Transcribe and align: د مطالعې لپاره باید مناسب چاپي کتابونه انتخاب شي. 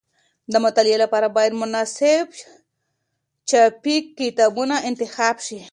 د 0.51 0.53
مطالعې 0.65 0.97
لپاره 1.03 1.27
باید 1.35 1.53
مناسب 1.61 2.25
چاپي 3.49 3.95
کتابونه 4.19 4.75
انتخاب 4.89 5.35
شي. 5.45 5.59